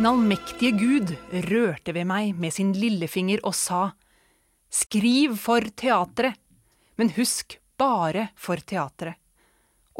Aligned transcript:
Den 0.00 0.06
allmektige 0.08 0.70
Gud 0.80 1.10
rørte 1.50 1.92
ved 1.92 2.06
meg 2.08 2.30
med 2.40 2.54
sin 2.56 2.70
lillefinger 2.72 3.42
og 3.44 3.52
sa, 3.52 3.90
Skriv 4.72 5.34
for 5.36 5.60
teatret, 5.76 6.38
men 6.96 7.12
husk 7.18 7.58
bare 7.76 8.30
for 8.32 8.56
teatret. 8.64 9.18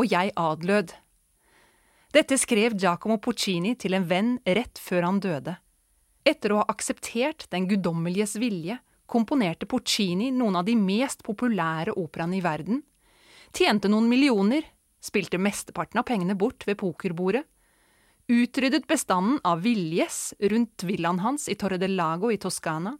Og 0.00 0.08
jeg 0.08 0.32
adlød. 0.40 0.94
Dette 2.16 2.40
skrev 2.40 2.78
Giacomo 2.80 3.18
Puccini 3.20 3.74
til 3.76 3.98
en 3.98 4.08
venn 4.08 4.32
rett 4.48 4.80
før 4.80 5.04
han 5.10 5.20
døde. 5.20 5.58
Etter 6.24 6.56
å 6.56 6.62
ha 6.62 6.70
akseptert 6.72 7.44
den 7.52 7.68
guddommeliges 7.68 8.38
vilje, 8.40 8.80
komponerte 9.04 9.68
Puccini 9.68 10.32
noen 10.32 10.62
av 10.62 10.64
de 10.64 10.80
mest 10.80 11.20
populære 11.28 11.92
operaene 12.00 12.40
i 12.40 12.44
verden, 12.48 12.80
tjente 13.52 13.92
noen 13.92 14.08
millioner, 14.08 14.64
spilte 14.96 15.36
mesteparten 15.36 16.00
av 16.00 16.08
pengene 16.08 16.40
bort 16.40 16.64
ved 16.64 16.80
pokerbordet, 16.80 17.44
utryddet 18.30 18.86
bestanden 18.86 19.40
av 19.44 19.62
villgjess 19.64 20.34
rundt 20.52 20.84
villaen 20.86 21.18
hans 21.24 21.48
i 21.50 21.56
Torre 21.58 21.80
del 21.82 21.96
Lago 21.98 22.30
i 22.30 22.38
Toskana, 22.38 22.94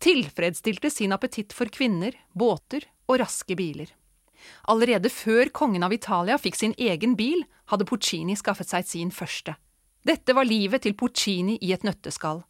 tilfredsstilte 0.00 0.90
sin 0.90 1.12
appetitt 1.12 1.52
for 1.52 1.68
kvinner, 1.68 2.16
båter 2.32 2.86
og 3.10 3.20
raske 3.20 3.56
biler. 3.58 3.90
Allerede 4.68 5.10
før 5.12 5.50
kongen 5.52 5.84
av 5.84 5.92
Italia 5.92 6.38
fikk 6.40 6.56
sin 6.56 6.74
egen 6.80 7.16
bil, 7.16 7.44
hadde 7.72 7.86
Puccini 7.88 8.36
skaffet 8.36 8.72
seg 8.72 8.88
sin 8.88 9.12
første. 9.12 9.56
Dette 10.04 10.36
var 10.36 10.48
livet 10.48 10.84
til 10.84 10.96
Puccini 10.96 11.56
i 11.64 11.72
et 11.72 11.84
nøtteskall. 11.84 12.42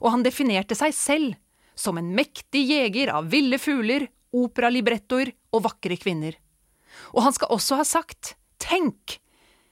Og 0.00 0.08
han 0.14 0.24
definerte 0.26 0.78
seg 0.78 0.94
selv 0.96 1.34
som 1.78 1.98
en 1.98 2.12
mektig 2.14 2.64
jeger 2.66 3.12
av 3.14 3.30
ville 3.30 3.58
fugler, 3.62 4.08
operalibrettoer 4.34 5.32
og 5.54 5.64
vakre 5.66 5.98
kvinner. 5.98 6.36
Og 7.14 7.24
han 7.24 7.34
skal 7.34 7.54
også 7.54 7.78
ha 7.80 7.86
sagt, 7.86 8.34
tenk, 8.62 9.18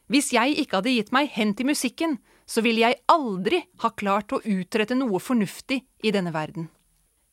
hvis 0.08 0.32
jeg 0.32 0.56
ikke 0.56 0.78
hadde 0.78 0.94
gitt 0.96 1.12
meg 1.12 1.28
hen 1.34 1.54
til 1.56 1.68
musikken, 1.68 2.16
så 2.48 2.64
ville 2.64 2.80
jeg 2.80 3.00
aldri 3.12 3.60
ha 3.82 3.90
klart 3.92 4.32
å 4.32 4.40
utrette 4.40 4.96
noe 4.96 5.20
fornuftig 5.20 5.82
i 6.00 6.12
denne 6.14 6.32
verden. 6.32 6.70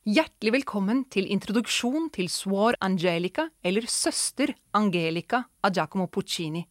Hjertelig 0.05 0.51
velkommen 0.59 1.05
til 1.09 1.25
introduksjon 1.33 2.11
til 2.13 2.27
Suor 2.29 2.75
Angelica, 2.83 3.47
eller 3.63 3.87
Søster 3.89 4.51
Angelica 4.75 5.45
av 5.63 5.73
Giacomo 5.73 6.05
Puccini. 6.11 6.61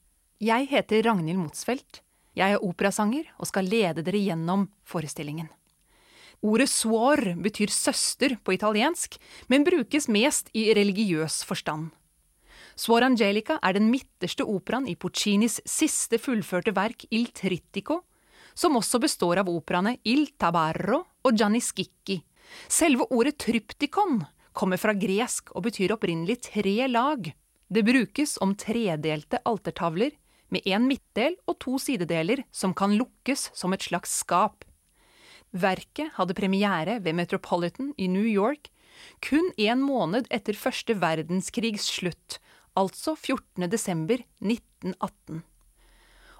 Jeg 0.45 0.69
heter 0.71 1.03
Ragnhild 1.09 1.41
Motsfeldt. 1.41 2.03
Jeg 2.37 2.55
er 2.55 2.63
operasanger 2.63 3.33
og 3.39 3.49
skal 3.49 3.67
lede 3.67 4.05
dere 4.05 4.21
gjennom 4.21 4.69
forestillingen. 4.87 5.49
Ordet 6.45 6.69
suor 6.69 7.21
betyr 7.41 7.73
søster 7.73 8.37
på 8.45 8.53
italiensk, 8.53 9.17
men 9.49 9.65
brukes 9.65 10.11
mest 10.13 10.53
i 10.53 10.69
religiøs 10.77 11.41
forstand. 11.49 11.95
Suor 12.75 13.05
Angelica 13.07 13.61
er 13.63 13.77
den 13.77 13.87
midterste 13.93 14.43
operaen 14.51 14.89
i 14.91 14.97
Puccinis 14.99 15.61
siste 15.69 16.19
fullførte 16.19 16.75
verk 16.75 17.07
Il 17.15 17.29
Trittico, 17.31 18.01
som 18.55 18.75
også 18.79 18.99
består 19.03 19.43
av 19.43 19.51
operaene 19.51 19.97
Il 20.03 20.27
Tabarro 20.39 21.05
og 21.23 21.39
Gianni 21.39 21.63
Schicchi. 21.63 22.19
Selve 22.69 23.07
ordet 23.15 23.39
tryptikon 23.43 24.21
kommer 24.55 24.79
fra 24.79 24.95
gresk 24.95 25.55
og 25.55 25.69
betyr 25.69 25.95
opprinnelig 25.95 26.41
tre 26.51 26.77
lag. 26.91 27.31
Det 27.71 27.87
brukes 27.87 28.37
om 28.43 28.55
tredelte 28.59 29.41
altertavler 29.47 30.15
med 30.55 30.67
en 30.67 30.87
midtdel 30.91 31.39
og 31.47 31.59
to 31.63 31.79
sidedeler 31.83 32.45
som 32.55 32.75
kan 32.75 32.95
lukkes 32.99 33.49
som 33.55 33.75
et 33.75 33.87
slags 33.87 34.19
skap. 34.23 34.67
Verket 35.55 36.15
hadde 36.19 36.35
premiere 36.35 36.99
ved 37.03 37.15
Metropolitan 37.15 37.93
i 37.97 38.11
New 38.11 38.27
York 38.27 38.71
kun 39.23 39.51
en 39.59 39.83
måned 39.83 40.27
etter 40.35 40.57
første 40.59 40.97
verdenskrigs 41.01 41.87
slutt, 41.97 42.39
altså 42.79 43.15
14. 43.17 43.69
desember 43.71 44.23
1918. 44.43 45.43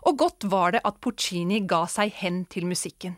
Og 0.05 0.19
godt 0.21 0.47
var 0.53 0.75
det 0.75 0.83
at 0.85 1.01
Puccini 1.01 1.63
ga 1.69 1.85
seg 1.89 2.13
hen 2.21 2.45
til 2.51 2.67
musikken. 2.69 3.17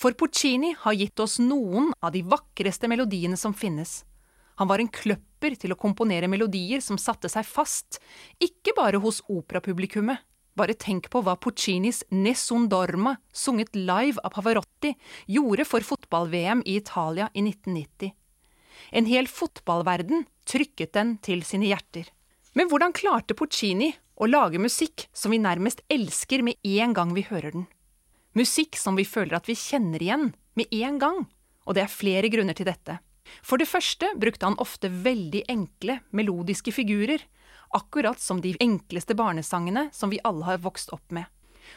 For 0.00 0.16
Puccini 0.16 0.72
har 0.80 0.96
gitt 0.96 1.20
oss 1.20 1.36
noen 1.42 1.90
av 2.00 2.14
de 2.14 2.22
vakreste 2.24 2.88
melodiene 2.88 3.36
som 3.36 3.52
finnes. 3.52 4.02
Han 4.56 4.70
var 4.70 4.80
en 4.80 4.88
kløpper 4.88 5.56
til 5.60 5.74
å 5.74 5.78
komponere 5.78 6.30
melodier 6.30 6.80
som 6.80 6.96
satte 7.00 7.28
seg 7.28 7.44
fast, 7.44 7.98
ikke 8.40 8.72
bare 8.78 9.02
hos 9.02 9.20
operapublikummet. 9.28 10.22
Bare 10.54 10.76
tenk 10.78 11.08
på 11.10 11.20
hva 11.26 11.34
Puccinis 11.34 12.04
Nessun 12.14 12.68
Dorma, 12.70 13.16
sunget 13.34 13.74
live 13.74 14.22
av 14.22 14.36
Pavarotti, 14.36 14.92
gjorde 15.26 15.66
for 15.66 15.82
fotball-VM 15.82 16.62
i 16.62 16.76
Italia 16.78 17.26
i 17.34 17.42
1990. 17.42 18.14
En 18.94 19.08
hel 19.10 19.26
fotballverden 19.26 20.28
trykket 20.46 20.94
den 20.94 21.16
til 21.18 21.42
sine 21.46 21.66
hjerter. 21.72 22.06
Men 22.54 22.70
hvordan 22.70 22.94
klarte 22.94 23.34
Puccini 23.34 23.90
å 24.14 24.28
lage 24.30 24.60
musikk 24.62 25.08
som 25.12 25.34
vi 25.34 25.40
nærmest 25.42 25.82
elsker 25.90 26.44
med 26.46 26.54
en 26.62 26.92
gang 26.94 27.14
vi 27.16 27.26
hører 27.26 27.50
den? 27.50 27.66
Musikk 28.38 28.78
som 28.78 28.94
vi 28.94 29.06
føler 29.06 29.34
at 29.38 29.48
vi 29.50 29.56
kjenner 29.58 30.02
igjen 30.02 30.30
med 30.54 30.70
en 30.70 31.00
gang, 31.02 31.18
og 31.66 31.74
det 31.74 31.82
er 31.82 31.90
flere 31.90 32.30
grunner 32.30 32.54
til 32.54 32.68
dette. 32.70 33.00
For 33.42 33.58
det 33.58 33.66
første 33.66 34.12
brukte 34.20 34.46
han 34.46 34.58
ofte 34.62 34.86
veldig 34.86 35.44
enkle, 35.50 35.98
melodiske 36.14 36.74
figurer, 36.76 37.24
akkurat 37.74 38.22
som 38.22 38.38
de 38.42 38.54
enkleste 38.62 39.16
barnesangene 39.18 39.88
som 39.90 40.12
vi 40.12 40.22
alle 40.22 40.46
har 40.46 40.62
vokst 40.62 40.94
opp 40.94 41.10
med. 41.10 41.26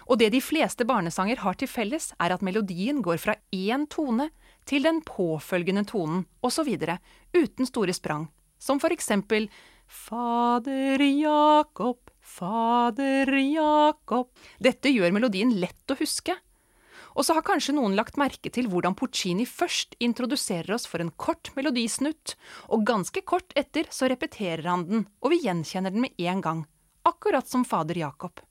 Og 0.05 0.19
det 0.21 0.29
de 0.35 0.41
fleste 0.43 0.85
barnesanger 0.85 1.41
har 1.41 1.57
til 1.57 1.71
felles, 1.71 2.11
er 2.21 2.35
at 2.35 2.43
melodien 2.45 2.99
går 3.01 3.17
fra 3.23 3.37
én 3.55 3.87
tone 3.89 4.29
til 4.67 4.85
den 4.85 5.01
påfølgende 5.01 5.87
tonen, 5.89 6.27
osv., 6.45 6.69
uten 7.33 7.65
store 7.69 7.95
sprang, 7.95 8.27
som 8.59 8.81
for 8.83 8.93
eksempel 8.93 9.47
Fader 9.87 10.99
Jakob, 10.99 11.97
Fader 12.19 13.31
Jakob 13.39 14.33
Dette 14.59 14.91
gjør 14.91 15.13
melodien 15.15 15.53
lett 15.61 15.93
å 15.93 15.95
huske. 15.95 16.35
Og 17.15 17.23
så 17.25 17.37
har 17.37 17.45
kanskje 17.47 17.73
noen 17.77 17.95
lagt 17.95 18.19
merke 18.19 18.51
til 18.53 18.67
hvordan 18.69 18.97
Puccini 18.99 19.45
først 19.47 19.95
introduserer 20.03 20.75
oss 20.75 20.85
for 20.85 21.01
en 21.01 21.13
kort 21.15 21.53
melodisnutt, 21.55 22.35
og 22.67 22.83
ganske 22.85 23.23
kort 23.25 23.55
etter 23.57 23.87
så 23.89 24.11
repeterer 24.11 24.67
han 24.67 24.83
den, 24.89 25.07
og 25.23 25.33
vi 25.33 25.39
gjenkjenner 25.45 25.95
den 25.95 26.03
med 26.03 26.19
en 26.19 26.43
gang. 26.43 26.65
Akkurat 27.07 27.47
som 27.47 27.63
Fader 27.65 27.97
Jakob. 27.97 28.43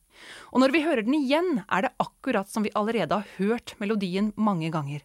Og 0.56 0.64
når 0.64 0.72
vi 0.72 0.82
hører 0.88 1.04
den 1.04 1.18
igjen, 1.20 1.60
er 1.68 1.84
det 1.86 1.92
akkurat 2.02 2.48
som 2.50 2.64
vi 2.64 2.72
allerede 2.74 3.20
har 3.20 3.36
hørt 3.36 3.76
melodien 3.78 4.32
mange 4.40 4.72
ganger. 4.72 5.04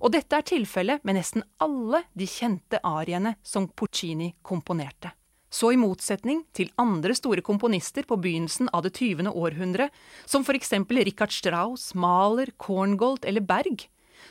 Og 0.00 0.16
dette 0.16 0.40
er 0.40 0.48
tilfellet 0.56 1.04
med 1.04 1.20
nesten 1.20 1.44
alle 1.62 2.06
de 2.16 2.26
kjente 2.26 2.80
ariene 2.80 3.36
som 3.44 3.68
Puccini 3.68 4.32
komponerte. 4.42 5.12
Så 5.56 5.70
i 5.72 5.78
motsetning 5.80 6.42
til 6.56 6.68
andre 6.80 7.14
store 7.16 7.40
komponister 7.44 8.04
på 8.04 8.18
begynnelsen 8.20 8.68
av 8.76 8.82
det 8.84 8.92
tyvende 8.98 9.32
århundre, 9.32 9.88
som 10.28 10.44
eksempel 10.58 11.00
Richard 11.06 11.32
Strauss, 11.32 11.94
Mahler, 11.96 12.52
Korngold 12.60 13.24
eller 13.24 13.40
Berg, 13.40 13.86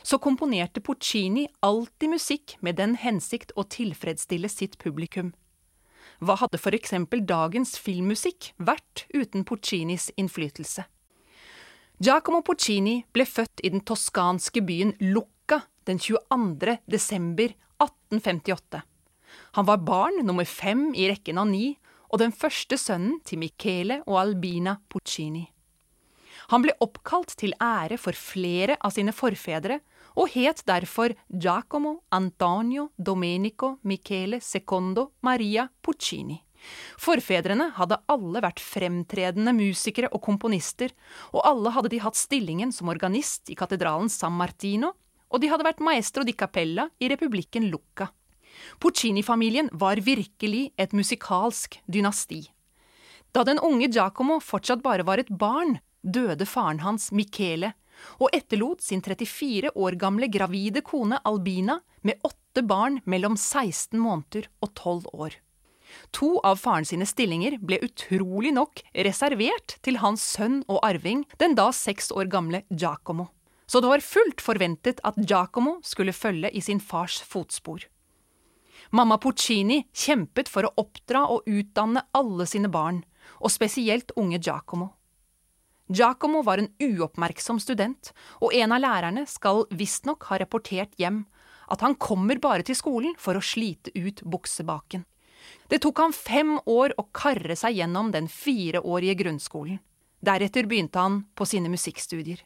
så 0.06 0.20
komponerte 0.22 0.80
Puccini 0.80 1.48
alltid 1.66 2.12
musikk 2.14 2.56
med 2.60 2.78
den 2.78 2.94
hensikt 3.00 3.50
å 3.56 3.66
tilfredsstille 3.66 4.50
sitt 4.52 4.78
publikum. 4.78 5.32
Hva 6.22 6.38
hadde 6.40 6.60
eksempel 6.78 7.24
dagens 7.26 7.74
filmmusikk 7.78 8.52
vært 8.56 9.06
uten 9.10 9.44
Puccinis 9.44 10.12
innflytelse? 10.16 10.86
Giacomo 11.98 12.42
Puccini 12.46 13.00
ble 13.12 13.26
født 13.26 13.64
i 13.64 13.72
den 13.72 13.82
toskanske 13.82 14.62
byen 14.62 14.94
Lucca 15.00 15.64
den 15.88 15.98
22. 15.98 16.78
desember 16.86 17.56
1858. 17.82 18.86
Han 19.56 19.66
var 19.68 19.84
barn 19.84 20.22
nummer 20.26 20.44
fem 20.44 20.90
i 20.94 21.08
rekken 21.10 21.38
av 21.38 21.50
ni, 21.50 21.76
og 22.12 22.22
den 22.22 22.32
første 22.32 22.78
sønnen 22.78 23.18
til 23.26 23.40
Michele 23.42 24.00
og 24.06 24.20
Albina 24.20 24.78
Puccini. 24.92 25.46
Han 26.52 26.62
ble 26.62 26.76
oppkalt 26.84 27.34
til 27.40 27.56
ære 27.58 27.98
for 27.98 28.14
flere 28.14 28.76
av 28.84 28.94
sine 28.94 29.14
forfedre, 29.16 29.80
og 30.16 30.30
het 30.32 30.62
derfor 30.68 31.12
Giacomo 31.28 31.98
Antonio 32.14 32.90
Domenico 32.96 33.76
Michele 33.82 34.40
Secondo 34.40 35.10
Maria 35.26 35.66
Puccini. 35.82 36.38
Forfedrene 36.98 37.68
hadde 37.76 37.98
alle 38.10 38.40
vært 38.42 38.62
fremtredende 38.62 39.52
musikere 39.54 40.08
og 40.14 40.22
komponister, 40.24 40.94
og 41.34 41.44
alle 41.44 41.72
hadde 41.74 41.92
de 41.92 42.00
hatt 42.02 42.18
stillingen 42.18 42.72
som 42.72 42.90
organist 42.92 43.50
i 43.52 43.58
katedralen 43.58 44.08
San 44.10 44.34
Martino, 44.38 44.94
og 45.28 45.42
de 45.42 45.50
hadde 45.50 45.66
vært 45.66 45.82
maestro 45.84 46.24
di 46.24 46.34
capella 46.38 46.88
i 47.02 47.10
republikken 47.10 47.68
Lucca. 47.70 48.08
Puccini-familien 48.82 49.70
var 49.72 50.02
virkelig 50.04 50.70
et 50.76 50.92
musikalsk 50.92 51.80
dynasti. 51.86 52.44
Da 53.32 53.44
den 53.44 53.60
unge 53.60 53.88
Giacomo 53.92 54.38
fortsatt 54.40 54.82
bare 54.84 55.04
var 55.04 55.20
et 55.20 55.28
barn, 55.28 55.78
døde 56.02 56.46
faren 56.48 56.80
hans, 56.80 57.10
Michele, 57.12 57.74
og 58.20 58.32
etterlot 58.36 58.84
sin 58.84 59.02
34 59.04 59.72
år 59.74 59.96
gamle 60.00 60.28
gravide 60.32 60.82
kone 60.84 61.18
Albina 61.24 61.80
med 62.06 62.20
åtte 62.24 62.62
barn 62.64 63.00
mellom 63.04 63.36
16 63.36 63.98
måneder 64.00 64.48
og 64.60 64.72
12 64.74 65.10
år. 65.12 65.36
To 66.16 66.36
av 66.44 66.58
faren 66.60 66.86
sine 66.88 67.06
stillinger 67.08 67.58
ble 67.62 67.78
utrolig 67.84 68.52
nok 68.56 68.82
reservert 69.06 69.76
til 69.86 70.00
hans 70.02 70.24
sønn 70.34 70.62
og 70.66 70.80
arving, 70.86 71.24
den 71.38 71.54
da 71.58 71.70
seks 71.72 72.10
år 72.12 72.30
gamle 72.32 72.64
Giacomo. 72.70 73.30
Så 73.66 73.80
det 73.82 73.90
var 73.90 74.04
fullt 74.04 74.42
forventet 74.42 75.00
at 75.06 75.18
Giacomo 75.18 75.78
skulle 75.82 76.14
følge 76.14 76.52
i 76.54 76.62
sin 76.62 76.80
fars 76.80 77.18
fotspor. 77.22 77.86
Mamma 78.90 79.18
Puccini 79.18 79.82
kjempet 79.92 80.50
for 80.50 80.68
å 80.68 80.74
oppdra 80.82 81.26
og 81.32 81.48
utdanne 81.50 82.04
alle 82.16 82.46
sine 82.46 82.70
barn, 82.72 83.02
og 83.42 83.50
spesielt 83.50 84.12
unge 84.16 84.38
Giacomo. 84.38 84.92
Giacomo 85.88 86.42
var 86.42 86.58
en 86.58 86.70
uoppmerksom 86.82 87.60
student, 87.62 88.12
og 88.42 88.54
en 88.54 88.74
av 88.74 88.82
lærerne 88.82 89.26
skal 89.30 89.64
visstnok 89.70 90.26
ha 90.30 90.38
rapportert 90.42 90.94
hjem 90.98 91.24
at 91.70 91.82
han 91.82 91.94
kommer 91.98 92.38
bare 92.42 92.66
til 92.66 92.78
skolen 92.78 93.14
for 93.18 93.38
å 93.38 93.44
slite 93.44 93.92
ut 93.94 94.22
buksebaken. 94.22 95.04
Det 95.70 95.80
tok 95.82 95.98
ham 96.02 96.14
fem 96.14 96.56
år 96.66 96.94
å 96.98 97.06
karre 97.14 97.54
seg 97.58 97.78
gjennom 97.78 98.10
den 98.14 98.26
fireårige 98.30 99.18
grunnskolen. 99.22 99.78
Deretter 100.26 100.66
begynte 100.66 101.02
han 101.02 101.24
på 101.38 101.46
sine 101.46 101.70
musikkstudier. 101.70 102.40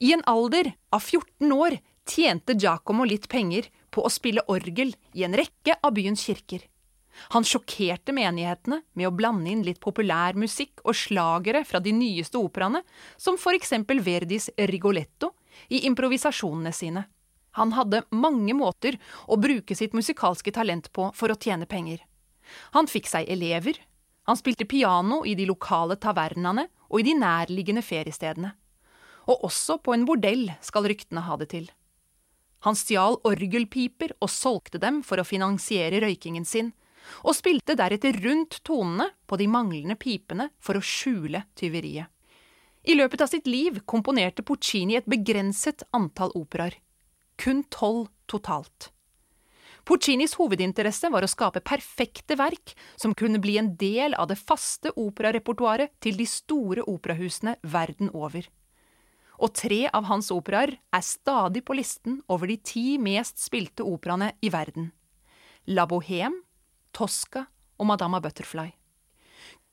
I 0.00 0.12
en 0.16 0.24
alder 0.28 0.72
av 0.92 1.04
14 1.04 1.52
år 1.52 1.78
tjente 2.08 2.54
Giacomo 2.54 3.04
litt 3.04 3.28
penger 3.28 3.68
på 3.90 4.04
å 4.04 4.12
spille 4.12 4.44
orgel 4.52 4.94
i 5.14 5.24
en 5.26 5.36
rekke 5.36 5.78
av 5.82 5.94
byens 5.96 6.24
kirker. 6.26 6.64
Han 7.32 7.46
sjokkerte 7.48 8.12
menighetene 8.12 8.82
med 8.92 9.08
å 9.08 9.14
blande 9.14 9.50
inn 9.50 9.64
litt 9.64 9.80
populær 9.80 10.36
musikk 10.36 10.82
og 10.84 10.96
slagere 10.98 11.64
fra 11.64 11.80
de 11.80 11.94
nyeste 11.96 12.38
operaene, 12.38 12.82
som 13.16 13.38
for 13.40 13.56
eksempel 13.56 14.02
Verdis 14.04 14.50
Rigoletto, 14.68 15.32
i 15.72 15.86
improvisasjonene 15.88 16.72
sine. 16.76 17.06
Han 17.56 17.72
hadde 17.72 18.02
mange 18.12 18.52
måter 18.52 18.98
å 19.24 19.38
bruke 19.40 19.74
sitt 19.74 19.96
musikalske 19.96 20.52
talent 20.52 20.90
på 20.92 21.08
for 21.16 21.32
å 21.32 21.38
tjene 21.40 21.64
penger. 21.64 22.02
Han 22.76 22.90
fikk 22.90 23.08
seg 23.08 23.30
elever, 23.32 23.80
han 24.28 24.36
spilte 24.36 24.66
piano 24.68 25.22
i 25.24 25.34
de 25.38 25.46
lokale 25.48 25.96
tavernene 26.02 26.66
og 26.90 27.00
i 27.00 27.06
de 27.06 27.14
nærliggende 27.16 27.82
feriestedene. 27.82 28.52
Og 29.30 29.48
også 29.48 29.78
på 29.82 29.94
en 29.94 30.04
bordell, 30.06 30.50
skal 30.62 30.86
ryktene 30.90 31.24
ha 31.26 31.38
det 31.40 31.48
til. 31.54 31.70
Han 32.64 32.76
stjal 32.78 33.18
orgelpiper 33.26 34.14
og 34.20 34.32
solgte 34.32 34.80
dem 34.82 35.02
for 35.06 35.20
å 35.20 35.26
finansiere 35.26 36.00
røykingen 36.02 36.46
sin, 36.48 36.72
og 37.22 37.36
spilte 37.38 37.76
deretter 37.78 38.16
rundt 38.24 38.60
tonene 38.66 39.10
på 39.26 39.38
de 39.38 39.46
manglende 39.50 39.98
pipene 40.00 40.48
for 40.58 40.78
å 40.78 40.82
skjule 40.82 41.44
tyveriet. 41.58 42.10
I 42.86 42.94
løpet 42.94 43.22
av 43.22 43.30
sitt 43.30 43.48
liv 43.50 43.80
komponerte 43.86 44.44
Puccini 44.46 44.94
et 44.98 45.08
begrenset 45.10 45.82
antall 45.96 46.30
operaer. 46.38 46.76
Kun 47.36 47.64
tolv 47.70 48.06
totalt. 48.30 48.92
Puccinis 49.86 50.34
hovedinteresse 50.34 51.10
var 51.14 51.22
å 51.22 51.30
skape 51.30 51.62
perfekte 51.62 52.34
verk 52.38 52.72
som 52.98 53.14
kunne 53.14 53.38
bli 53.42 53.54
en 53.60 53.72
del 53.78 54.16
av 54.18 54.26
det 54.30 54.38
faste 54.38 54.90
operarepertoaret 54.98 55.92
til 56.02 56.18
de 56.18 56.26
store 56.26 56.82
operahusene 56.90 57.54
verden 57.62 58.10
over. 58.10 58.48
Og 59.42 59.52
tre 59.56 59.84
av 59.92 60.06
hans 60.08 60.30
operaer 60.32 60.76
er 60.94 61.04
stadig 61.04 61.64
på 61.66 61.76
listen 61.76 62.20
over 62.32 62.48
de 62.48 62.56
ti 62.56 62.96
mest 63.02 63.42
spilte 63.42 63.84
operaene 63.84 64.32
i 64.40 64.50
verden. 64.52 64.90
La 65.68 65.84
Bohème, 65.88 66.40
Tosca 66.96 67.44
og 67.76 67.88
Madama 67.90 68.20
Butterfly. 68.24 68.70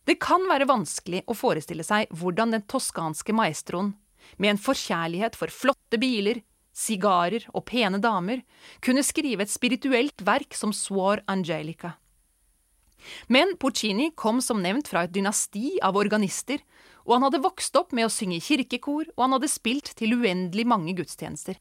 Det 0.03 0.17
kan 0.19 0.43
være 0.49 0.67
vanskelig 0.67 1.21
å 1.31 1.35
forestille 1.37 1.85
seg 1.87 2.11
hvordan 2.11 2.51
den 2.51 2.65
toskanske 2.67 3.35
maestroen, 3.35 3.93
med 4.39 4.53
en 4.53 4.59
forkjærlighet 4.59 5.35
for 5.39 5.51
flotte 5.51 5.99
biler, 5.99 6.41
sigarer 6.73 7.45
og 7.53 7.65
pene 7.69 7.99
damer, 8.03 8.41
kunne 8.83 9.03
skrive 9.05 9.45
et 9.45 9.51
spirituelt 9.51 10.23
verk 10.25 10.55
som 10.57 10.73
Swar 10.75 11.21
Angelica. 11.29 11.95
Men 13.27 13.55
Puccini 13.59 14.11
kom 14.15 14.41
som 14.41 14.61
nevnt 14.63 14.89
fra 14.91 15.05
et 15.05 15.13
dynasti 15.13 15.77
av 15.83 15.99
organister, 15.99 16.59
og 17.03 17.17
han 17.17 17.25
hadde 17.27 17.43
vokst 17.43 17.75
opp 17.75 17.91
med 17.95 18.07
å 18.07 18.11
synge 18.11 18.37
i 18.39 18.43
kirkekor, 18.43 19.09
og 19.15 19.21
han 19.25 19.35
hadde 19.35 19.51
spilt 19.51 19.91
til 19.99 20.15
uendelig 20.15 20.65
mange 20.67 20.95
gudstjenester. 20.97 21.59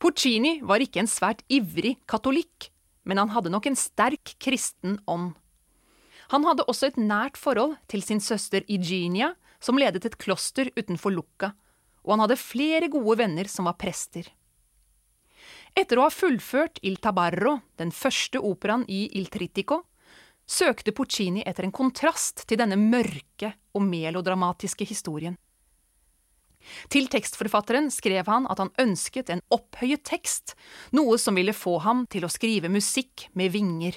Puccini 0.00 0.60
var 0.64 0.80
ikke 0.80 1.02
en 1.02 1.10
svært 1.10 1.44
ivrig 1.52 1.98
katolikk, 2.08 2.70
men 3.04 3.20
han 3.20 3.32
hadde 3.34 3.52
nok 3.52 3.68
en 3.68 3.76
sterk 3.76 4.34
kristen 4.40 4.96
ånd. 5.04 5.34
Han 6.32 6.46
hadde 6.46 6.64
også 6.70 6.88
et 6.88 7.00
nært 7.00 7.36
forhold 7.36 7.74
til 7.90 8.04
sin 8.06 8.22
søster 8.22 8.64
Eugenia, 8.70 9.34
som 9.60 9.76
ledet 9.76 10.06
et 10.06 10.16
kloster 10.16 10.70
utenfor 10.78 11.12
Lucca, 11.12 11.52
og 12.06 12.14
han 12.14 12.24
hadde 12.24 12.40
flere 12.40 12.88
gode 12.88 13.18
venner 13.20 13.50
som 13.50 13.68
var 13.68 13.76
prester. 13.80 14.24
Etter 15.76 16.00
å 16.00 16.06
ha 16.06 16.12
fullført 16.12 16.80
Il 16.86 16.96
Tabarro, 17.02 17.58
den 17.76 17.92
første 17.92 18.40
operaen 18.40 18.86
i 18.88 19.04
Il 19.18 19.28
Tritico, 19.30 19.82
søkte 20.50 20.94
Puccini 20.96 21.44
etter 21.46 21.66
en 21.66 21.74
kontrast 21.74 22.46
til 22.48 22.58
denne 22.58 22.78
mørke 22.80 23.52
og 23.74 23.86
melodramatiske 23.86 24.86
historien. 24.88 25.38
Til 26.92 27.08
tekstforfatteren 27.08 27.88
skrev 27.92 28.28
han 28.28 28.46
at 28.50 28.60
han 28.60 28.72
ønsket 28.82 29.32
en 29.32 29.42
opphøyet 29.54 30.04
tekst, 30.04 30.54
noe 30.92 31.16
som 31.18 31.38
ville 31.38 31.56
få 31.56 31.78
ham 31.84 32.04
til 32.12 32.26
å 32.26 32.32
skrive 32.32 32.68
musikk 32.72 33.28
med 33.38 33.54
vinger. 33.54 33.96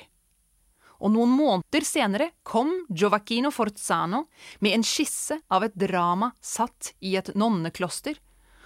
Og 1.03 1.11
noen 1.11 1.33
måneder 1.35 1.83
senere 1.83 2.29
kom 2.47 2.71
Giovacchino 2.87 3.51
Forzano 3.51 4.23
med 4.63 4.77
en 4.77 4.85
skisse 4.87 5.41
av 5.51 5.65
et 5.67 5.75
drama 5.75 6.31
satt 6.39 6.93
i 7.03 7.17
et 7.19 7.33
nonnekloster, 7.35 8.15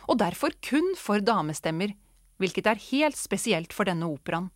og 0.08 0.20
derfor 0.22 0.54
kun 0.62 0.94
for 1.00 1.24
damestemmer, 1.24 1.96
hvilket 2.38 2.70
er 2.70 2.84
helt 2.92 3.18
spesielt 3.18 3.74
for 3.74 3.90
denne 3.90 4.06
operaen. 4.12 4.52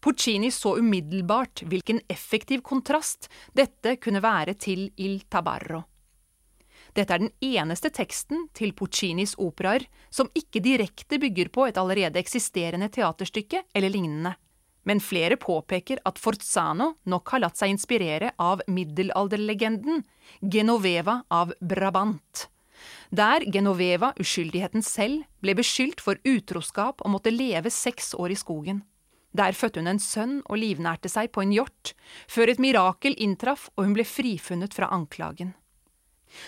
Puccini 0.00 0.50
så 0.54 0.76
umiddelbart 0.78 1.64
hvilken 1.66 2.00
effektiv 2.08 2.62
kontrast 2.62 3.28
dette 3.52 3.96
kunne 3.98 4.22
være 4.22 4.54
til 4.54 4.90
Il 4.96 5.20
Tabarro. 5.30 5.82
Dette 6.94 7.14
er 7.14 7.22
den 7.22 7.32
eneste 7.44 7.90
teksten 7.94 8.46
til 8.56 8.72
Puccinis 8.74 9.34
operaer 9.38 9.84
som 10.10 10.30
ikke 10.38 10.62
direkte 10.64 11.18
bygger 11.20 11.50
på 11.54 11.66
et 11.68 11.78
allerede 11.78 12.20
eksisterende 12.20 12.88
teaterstykke 12.94 13.64
eller 13.74 13.92
lignende. 13.92 14.34
Men 14.88 15.02
flere 15.04 15.36
påpeker 15.36 16.00
at 16.08 16.18
Forzano 16.18 16.94
nok 17.10 17.34
har 17.34 17.42
latt 17.44 17.58
seg 17.60 17.74
inspirere 17.74 18.32
av 18.40 18.62
middelalderlegenden 18.72 20.04
Genoveva 20.40 21.20
av 21.28 21.52
Brabant. 21.60 22.46
Der 23.10 23.44
Genoveva, 23.44 24.12
uskyldigheten 24.20 24.84
selv, 24.86 25.26
ble 25.42 25.56
beskyldt 25.58 26.00
for 26.00 26.20
utroskap 26.24 27.02
og 27.02 27.12
måtte 27.16 27.34
leve 27.34 27.72
seks 27.74 28.14
år 28.16 28.32
i 28.32 28.38
skogen. 28.38 28.80
Der 29.36 29.52
fødte 29.52 29.80
hun 29.80 29.90
en 29.90 30.00
sønn 30.00 30.40
og 30.46 30.58
livnærte 30.58 31.10
seg 31.12 31.30
på 31.32 31.44
en 31.44 31.52
hjort, 31.52 31.92
før 32.28 32.52
et 32.52 32.62
mirakel 32.62 33.16
inntraff 33.18 33.68
og 33.76 33.84
hun 33.86 33.96
ble 33.96 34.06
frifunnet 34.08 34.74
fra 34.74 34.88
anklagen. 34.94 35.54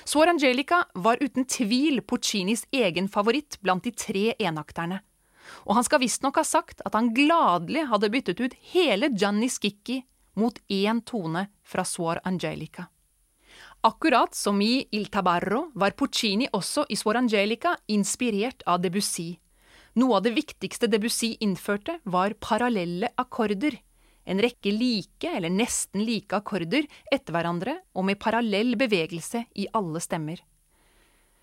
Sor 0.05 0.29
Angelica 0.29 0.83
var 0.95 1.21
uten 1.21 1.47
tvil 1.49 2.03
Puccinis 2.05 2.67
egen 2.73 3.09
favoritt 3.09 3.59
blant 3.65 3.85
de 3.85 3.93
tre 3.97 4.35
enakterne, 4.39 5.01
og 5.67 5.77
han 5.79 5.87
skal 5.87 6.03
visstnok 6.03 6.41
ha 6.41 6.45
sagt 6.45 6.83
at 6.85 6.97
han 6.97 7.13
gladelig 7.17 7.87
hadde 7.91 8.13
byttet 8.13 8.41
ut 8.41 8.57
hele 8.73 9.11
Gianni 9.17 9.49
Skikki 9.49 10.03
mot 10.41 10.59
én 10.69 11.01
tone 11.05 11.47
fra 11.65 11.85
Sor 11.85 12.21
Angelica. 12.25 12.89
Akkurat 13.83 14.35
som 14.35 14.61
i 14.61 14.87
Il 14.93 15.07
Tabarro 15.09 15.71
var 15.75 15.97
Puccini 15.97 16.49
også 16.53 16.85
i 16.89 16.97
Sor 17.01 17.17
Angelica 17.17 17.77
inspirert 17.89 18.63
av 18.67 18.83
Debussy. 18.85 19.39
Noe 20.01 20.17
av 20.17 20.25
det 20.25 20.33
viktigste 20.33 20.89
Debussy 20.89 21.35
innførte, 21.45 21.99
var 22.09 22.37
parallelle 22.41 23.11
akkorder 23.21 23.77
en 24.31 24.41
rekke 24.43 24.73
like 24.75 25.31
eller 25.31 25.51
nesten 25.53 26.05
like 26.07 26.37
akkorder 26.37 26.87
etter 27.13 27.35
hverandre 27.35 27.79
og 27.97 28.07
med 28.09 28.21
parallell 28.23 28.77
bevegelse 28.79 29.45
i 29.59 29.67
alle 29.77 30.03
stemmer. 30.03 30.39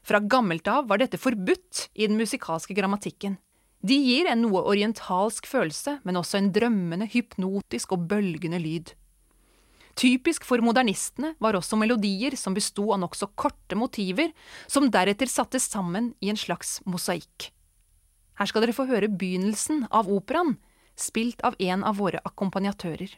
Fra 0.08 0.22
gammelt 0.24 0.68
av 0.72 0.88
var 0.88 1.02
dette 1.02 1.20
forbudt 1.20 1.90
i 2.00 2.08
den 2.08 2.16
musikalske 2.20 2.78
grammatikken. 2.78 3.36
De 3.84 3.98
gir 4.00 4.30
en 4.32 4.40
noe 4.46 4.64
orientalsk 4.72 5.46
følelse, 5.46 6.00
men 6.08 6.18
også 6.18 6.40
en 6.40 6.54
drømmende, 6.56 7.10
hypnotisk 7.12 7.94
og 7.94 8.08
bølgende 8.10 8.62
lyd. 8.64 8.94
Typisk 9.98 10.46
for 10.46 10.62
modernistene 10.64 11.34
var 11.44 11.58
også 11.58 11.78
melodier 11.78 12.38
som 12.40 12.56
besto 12.56 12.88
av 12.94 13.02
nokså 13.02 13.32
korte 13.36 13.78
motiver, 13.78 14.32
som 14.70 14.88
deretter 14.94 15.30
sattes 15.30 15.68
sammen 15.68 16.14
i 16.22 16.32
en 16.32 16.40
slags 16.40 16.78
mosaikk. 16.86 17.52
Her 18.38 18.50
skal 18.50 18.64
dere 18.64 18.76
få 18.78 18.86
høre 18.90 19.10
begynnelsen 19.10 19.88
av 19.90 20.10
operaen, 20.14 20.58
spilt 20.98 21.42
av 21.48 21.58
en 21.60 21.84
av 21.86 21.98
våre 21.98 22.22
akkompagnatører. 22.26 23.16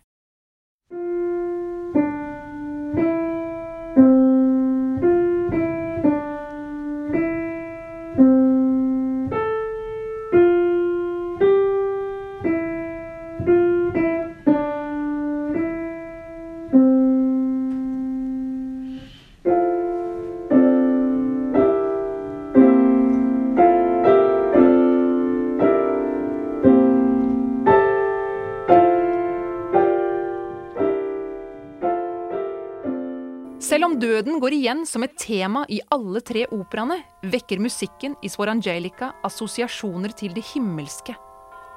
Døden 33.59 34.39
går 34.39 34.53
igjen 34.55 34.85
som 34.87 35.03
et 35.03 35.17
tema 35.19 35.65
i 35.67 35.81
alle 35.91 36.21
tre 36.21 36.45
operaene, 36.47 37.03
vekker 37.21 37.59
musikken 37.59 38.15
i 38.23 38.29
Svorangelica 38.29 39.11
assosiasjoner 39.21 40.13
til 40.15 40.31
det 40.33 40.45
himmelske, 40.53 41.13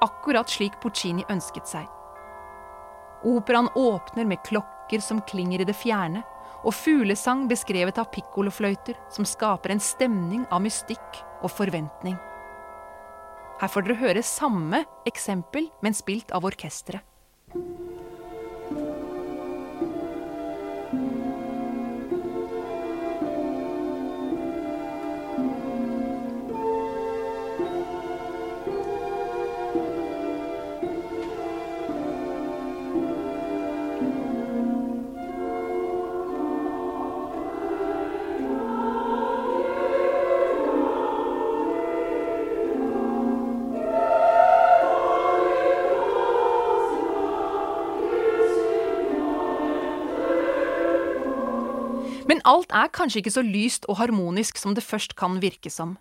akkurat 0.01 0.47
slik 0.47 0.79
Puccini 0.81 1.25
ønsket 1.29 1.67
seg. 1.67 1.85
Operaen 3.25 3.67
åpner 3.75 4.25
med 4.25 4.39
klokker 4.47 5.01
som 5.01 5.21
klinger 5.27 5.59
i 5.59 5.67
det 5.67 5.75
fjerne, 5.75 6.23
og 6.63 6.73
fuglesang 6.73 7.49
beskrevet 7.49 7.99
av 7.99 8.07
pikkolofløyter 8.13 8.95
som 9.11 9.25
skaper 9.27 9.73
en 9.73 9.83
stemning 9.83 10.45
av 10.51 10.63
mystikk 10.63 11.19
og 11.43 11.51
forventning. 11.51 12.15
Her 13.59 13.67
får 13.67 13.83
dere 13.83 13.99
høre 13.99 14.23
samme 14.23 14.85
eksempel, 15.05 15.67
men 15.83 15.93
spilt 15.93 16.31
av 16.31 16.47
orkesteret. 16.47 17.03
Men 52.43 52.57
alt 52.59 52.73
er 52.75 52.89
kanskje 52.91 53.21
ikke 53.21 53.31
så 53.31 53.41
lyst 53.45 53.85
og 53.87 54.01
harmonisk 54.01 54.57
som 54.59 54.73
det 54.75 54.83
først 54.83 55.13
kan 55.15 55.37
virke 55.39 55.69
som. 55.71 55.95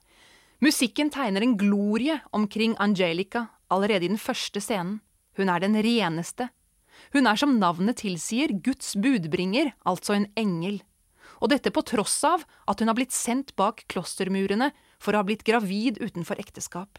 Musikken 0.59 1.11
tegner 1.15 1.43
en 1.43 1.55
glorie 1.55 2.17
omkring 2.35 2.75
Angelica 2.83 3.47
allerede 3.71 4.09
i 4.09 4.11
den 4.11 4.19
første 4.19 4.59
scenen. 4.59 5.01
Hun 5.39 5.49
er 5.49 5.61
den 5.63 5.79
reneste. 5.79 6.49
Hun 7.15 7.27
er 7.31 7.39
som 7.39 7.61
navnet 7.61 8.01
tilsier, 8.03 8.51
Guds 8.59 8.97
budbringer, 8.99 9.71
altså 9.87 10.17
en 10.17 10.27
engel. 10.37 10.83
Og 11.39 11.55
dette 11.55 11.71
på 11.71 11.85
tross 11.87 12.19
av 12.27 12.43
at 12.67 12.83
hun 12.83 12.91
har 12.91 12.99
blitt 12.99 13.15
sendt 13.15 13.55
bak 13.55 13.85
klostermurene 13.87 14.73
for 14.99 15.15
å 15.15 15.23
ha 15.23 15.27
blitt 15.27 15.47
gravid 15.47 16.03
utenfor 16.03 16.43
ekteskap. 16.43 16.99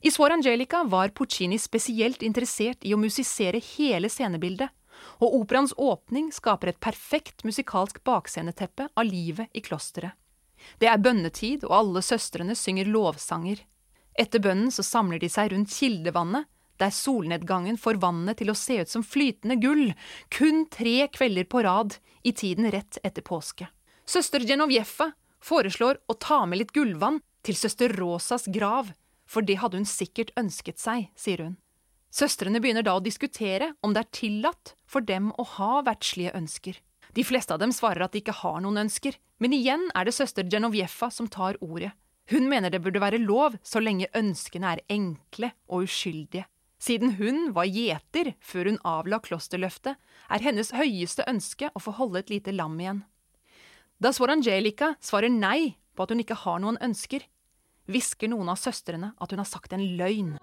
I 0.00 0.08
Suor 0.12 0.32
Angelica 0.32 0.86
var 0.88 1.12
Puccini 1.12 1.60
spesielt 1.60 2.24
interessert 2.24 2.80
i 2.80 2.96
å 2.96 3.00
musisere 3.00 3.60
hele 3.76 4.08
scenebildet, 4.08 4.72
og 5.20 5.36
operaens 5.40 5.74
åpning 5.76 6.30
skaper 6.34 6.72
et 6.72 6.80
perfekt 6.82 7.44
musikalsk 7.46 8.02
baksceneteppe 8.06 8.88
av 8.94 9.08
livet 9.08 9.50
i 9.52 9.62
klosteret. 9.64 10.14
Det 10.80 10.88
er 10.88 11.02
bønnetid, 11.02 11.64
og 11.68 11.76
alle 11.76 12.02
søstrene 12.04 12.56
synger 12.56 12.88
lovsanger. 12.88 13.60
Etter 14.18 14.40
bønnen 14.40 14.70
så 14.72 14.84
samler 14.86 15.20
de 15.20 15.28
seg 15.28 15.52
rundt 15.52 15.74
kildevannet, 15.74 16.46
der 16.78 16.90
solnedgangen 16.90 17.76
får 17.78 18.00
vannet 18.02 18.40
til 18.40 18.50
å 18.50 18.56
se 18.58 18.80
ut 18.82 18.90
som 18.90 19.04
flytende 19.06 19.58
gull, 19.62 19.92
kun 20.34 20.64
tre 20.72 21.06
kvelder 21.14 21.46
på 21.50 21.62
rad 21.66 21.98
i 22.26 22.32
tiden 22.34 22.70
rett 22.74 22.98
etter 23.04 23.22
påske. 23.22 23.68
Søster 24.06 24.42
Genoviefa 24.42 25.12
foreslår 25.44 26.00
å 26.10 26.16
ta 26.18 26.42
med 26.48 26.62
litt 26.62 26.74
gullvann 26.74 27.20
til 27.46 27.56
søster 27.58 27.92
Rosas 27.94 28.48
grav, 28.50 28.90
for 29.26 29.46
det 29.46 29.60
hadde 29.60 29.80
hun 29.80 29.88
sikkert 29.88 30.32
ønsket 30.40 30.80
seg, 30.80 31.10
sier 31.16 31.44
hun. 31.44 31.54
Søstrene 32.14 32.60
begynner 32.62 32.84
da 32.86 32.94
å 32.94 33.02
diskutere 33.02 33.72
om 33.82 33.94
det 33.94 34.04
er 34.04 34.14
tillatt 34.14 34.74
for 34.86 35.02
dem 35.02 35.32
å 35.34 35.46
ha 35.56 35.80
verdslige 35.82 36.34
ønsker. 36.38 36.76
De 37.14 37.24
fleste 37.26 37.54
av 37.54 37.58
dem 37.58 37.72
svarer 37.74 38.04
at 38.04 38.14
de 38.14 38.22
ikke 38.22 38.36
har 38.38 38.60
noen 38.62 38.84
ønsker, 38.84 39.16
men 39.42 39.54
igjen 39.56 39.88
er 39.98 40.06
det 40.06 40.14
søster 40.14 40.46
Genoviefa 40.46 41.10
som 41.10 41.26
tar 41.26 41.58
ordet. 41.58 41.90
Hun 42.30 42.46
mener 42.48 42.70
det 42.70 42.80
burde 42.84 43.02
være 43.02 43.18
lov 43.18 43.58
så 43.66 43.82
lenge 43.82 44.12
ønskene 44.14 44.76
er 44.76 44.84
enkle 44.88 45.50
og 45.66 45.88
uskyldige. 45.88 46.46
Siden 46.78 47.16
hun 47.18 47.50
var 47.56 47.66
gjeter 47.66 48.34
før 48.44 48.70
hun 48.70 48.80
avla 48.86 49.18
klosterløftet, 49.24 49.98
er 50.30 50.44
hennes 50.44 50.70
høyeste 50.76 51.26
ønske 51.30 51.70
å 51.74 51.82
få 51.82 51.96
holde 51.98 52.22
et 52.22 52.30
lite 52.30 52.54
lam 52.54 52.78
igjen. 52.78 53.02
Da 53.98 54.12
Svor 54.14 54.30
Angelica 54.34 54.94
svarer 55.02 55.32
nei 55.32 55.74
på 55.94 56.06
at 56.06 56.14
hun 56.14 56.22
ikke 56.22 56.38
har 56.46 56.62
noen 56.62 56.78
ønsker, 56.84 57.26
hvisker 57.90 58.30
noen 58.30 58.54
av 58.54 58.60
søstrene 58.60 59.14
at 59.18 59.34
hun 59.34 59.42
har 59.42 59.50
sagt 59.50 59.74
en 59.74 59.86
løgn. 59.98 60.36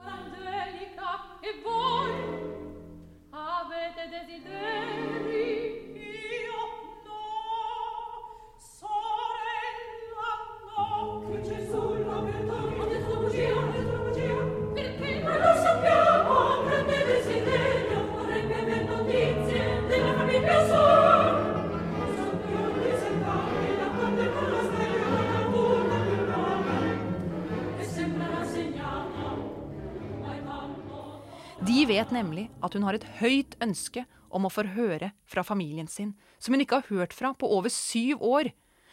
De 31.82 31.88
vet 31.90 32.12
nemlig 32.14 32.44
at 32.62 32.76
hun 32.78 32.84
har 32.86 32.94
et 32.94 33.06
høyt 33.18 33.56
ønske 33.66 34.04
om 34.30 34.44
å 34.46 34.52
få 34.54 34.68
høre 34.76 35.08
fra 35.26 35.42
familien 35.42 35.88
sin, 35.90 36.12
som 36.38 36.54
hun 36.54 36.62
ikke 36.62 36.78
har 36.78 36.92
hørt 36.94 37.16
fra 37.18 37.32
på 37.34 37.48
over 37.56 37.74
syv 37.74 38.22
år, 38.22 38.52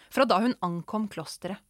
fra 0.08 0.24
da 0.24 0.38
hun 0.40 0.54
ankom 0.64 1.04
klosteret. 1.12 1.60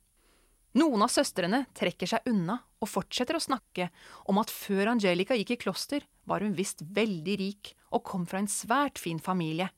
Noen 0.79 1.03
av 1.03 1.11
søstrene 1.11 1.65
trekker 1.75 2.07
seg 2.07 2.31
unna 2.31 2.61
og 2.79 2.93
fortsetter 2.93 3.35
å 3.35 3.43
snakke 3.43 3.89
om 4.31 4.39
at 4.39 4.55
før 4.55 4.93
Angelica 4.93 5.35
gikk 5.35 5.57
i 5.57 5.61
kloster, 5.65 6.07
var 6.23 6.47
hun 6.47 6.55
visst 6.55 6.87
veldig 6.87 7.35
rik 7.43 7.73
og 7.91 8.07
kom 8.07 8.23
fra 8.23 8.39
en 8.39 8.53
svært 8.53 9.03
fin 9.03 9.19
familie. 9.19 9.73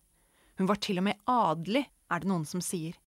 Hun 0.60 0.68
var 0.68 0.76
til 0.84 1.00
og 1.00 1.08
med 1.08 1.24
adelig, 1.24 1.86
er 1.88 2.20
det 2.20 2.28
noen 2.28 2.44
som 2.44 2.60
sier. 2.60 3.00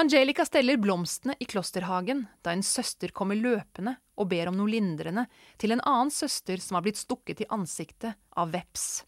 Angelica 0.00 0.48
steller 0.48 0.80
blomstene 0.80 1.36
i 1.36 1.44
klosterhagen 1.44 2.24
da 2.40 2.56
en 2.56 2.64
søster 2.64 3.12
kommer 3.12 3.36
løpende 3.36 3.98
og 4.22 4.30
ber 4.30 4.50
om 4.50 4.58
noe 4.58 4.70
lindrende 4.70 5.26
til 5.60 5.74
en 5.74 5.82
annen 5.82 6.12
søster 6.14 6.62
som 6.62 6.78
har 6.78 6.86
blitt 6.86 7.00
stukket 7.00 7.42
i 7.42 7.48
ansiktet 7.50 8.14
av 8.38 8.52
veps. 8.54 9.02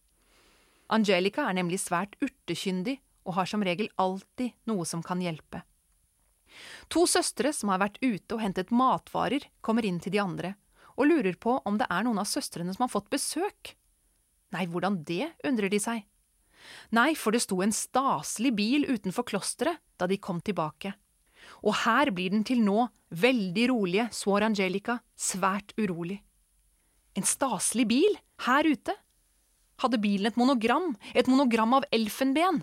Angelica 0.92 1.46
er 1.48 1.56
nemlig 1.56 1.80
svært 1.82 2.18
urtekyndig 2.20 2.98
og 3.24 3.38
har 3.38 3.48
som 3.48 3.64
regel 3.64 3.88
alltid 4.00 4.52
noe 4.68 4.84
som 4.88 5.02
kan 5.02 5.22
hjelpe. 5.22 5.62
To 6.92 7.06
søstre 7.10 7.50
som 7.56 7.72
har 7.72 7.80
vært 7.82 7.98
ute 8.02 8.36
og 8.36 8.42
hentet 8.42 8.70
matvarer, 8.74 9.46
kommer 9.64 9.86
inn 9.86 9.98
til 10.02 10.14
de 10.14 10.22
andre 10.22 10.54
og 10.94 11.08
lurer 11.10 11.34
på 11.40 11.56
om 11.66 11.78
det 11.80 11.88
er 11.90 12.04
noen 12.06 12.20
av 12.22 12.28
søstrene 12.30 12.74
som 12.74 12.84
har 12.84 12.92
fått 12.92 13.10
besøk. 13.10 13.74
Nei, 14.54 14.68
hvordan 14.70 15.00
det, 15.06 15.32
undrer 15.46 15.72
de 15.72 15.80
seg. 15.82 16.04
Nei, 16.94 17.12
for 17.18 17.34
det 17.34 17.42
sto 17.44 17.58
en 17.64 17.74
staselig 17.74 18.54
bil 18.56 18.86
utenfor 18.86 19.26
klosteret 19.26 19.82
da 19.98 20.06
de 20.10 20.20
kom 20.22 20.38
tilbake. 20.44 20.94
Og 21.62 21.76
her 21.84 22.10
blir 22.14 22.32
den 22.34 22.44
til 22.46 22.62
nå 22.64 22.88
veldig 23.14 23.68
rolige 23.70 24.08
Suor 24.14 24.46
Angelica 24.46 24.98
svært 25.14 25.74
urolig. 25.78 26.18
En 27.14 27.26
staselig 27.26 27.86
bil 27.88 28.18
her 28.46 28.66
ute? 28.66 28.96
Hadde 29.82 30.00
bilen 30.02 30.30
et 30.30 30.38
monogram, 30.38 30.94
et 31.14 31.28
monogram 31.30 31.78
av 31.78 31.86
elfenben? 31.94 32.62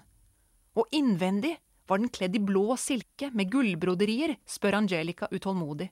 Og 0.75 0.87
innvendig 0.95 1.55
var 1.87 1.99
den 1.99 2.11
kledd 2.11 2.35
i 2.35 2.43
blå 2.43 2.75
silke 2.79 3.31
med 3.35 3.51
gullbroderier, 3.51 4.37
spør 4.47 4.79
Angelica 4.79 5.27
utålmodig. 5.31 5.89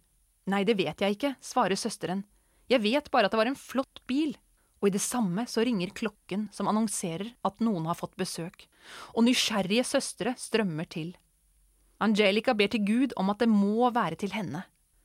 Nei, 0.49 0.63
det 0.67 0.77
vet 0.79 1.01
jeg 1.03 1.17
ikke, 1.17 1.33
svarer 1.43 1.79
søsteren. 1.79 2.23
Jeg 2.71 2.83
vet 2.83 3.09
bare 3.11 3.27
at 3.27 3.33
det 3.33 3.39
var 3.39 3.49
en 3.51 3.59
flott 3.59 3.99
bil 4.07 4.37
og 4.79 4.87
i 4.87 4.93
det 4.95 5.01
samme 5.03 5.45
så 5.49 5.63
ringer 5.67 5.91
klokken 5.95 6.47
som 6.55 6.69
annonserer 6.71 7.33
at 7.47 7.63
noen 7.63 7.87
har 7.89 7.97
fått 7.99 8.15
besøk, 8.19 8.65
og 9.13 9.25
nysgjerrige 9.27 9.85
søstre 9.87 10.35
strømmer 10.39 10.87
til. 10.89 11.11
Angelica 11.99 12.55
ber 12.55 12.71
til 12.71 12.85
Gud 12.87 13.15
om 13.19 13.31
at 13.33 13.41
det 13.43 13.49
må 13.51 13.89
være 13.91 14.19
til 14.19 14.31
henne. 14.31 14.63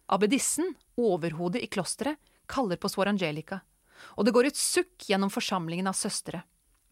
Abbedissen, 0.09 0.75
overhodet 1.01 1.63
i 1.65 1.71
klosteret, 1.71 2.21
kaller 2.47 2.79
på 2.79 2.91
Suor 2.93 3.09
Angelica, 3.09 3.63
og 4.19 4.27
det 4.27 4.35
går 4.37 4.51
et 4.51 4.59
sukk 4.59 5.07
gjennom 5.09 5.33
forsamlingen 5.33 5.89
av 5.89 5.97
søstre. 5.97 6.43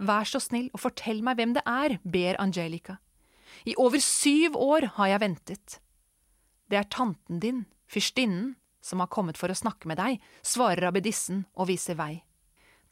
Vær 0.03 0.27
så 0.27 0.41
snill 0.43 0.71
og 0.73 0.81
fortell 0.83 1.21
meg 1.23 1.39
hvem 1.39 1.53
det 1.55 1.63
er, 1.69 1.99
ber 2.03 2.41
Angelica. 2.43 2.99
I 3.69 3.77
over 3.79 4.01
syv 4.03 4.57
år 4.57 4.89
har 4.97 5.13
jeg 5.13 5.23
ventet. 5.23 5.79
Det 6.73 6.81
er 6.81 6.89
tanten 6.91 7.39
din, 7.43 7.65
fyrstinnen, 7.87 8.55
som 8.83 9.03
har 9.05 9.13
kommet 9.13 9.39
for 9.39 9.53
å 9.53 9.57
snakke 9.57 9.87
med 9.87 10.01
deg, 10.01 10.19
svarer 10.43 10.89
abbedissen 10.89 11.45
og 11.55 11.69
viser 11.71 11.99
vei. 12.01 12.25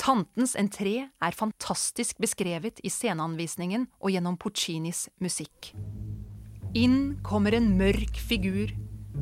Tantens 0.00 0.54
entré 0.56 1.10
er 1.10 1.36
fantastisk 1.36 2.20
beskrevet 2.22 2.78
i 2.84 2.92
sceneanvisningen 2.92 3.88
og 3.98 4.14
gjennom 4.14 4.38
Puccinis 4.40 5.08
musikk. 5.20 5.74
Inn 6.78 7.16
kommer 7.26 7.56
en 7.56 7.72
mørk 7.74 8.14
figur 8.14 8.70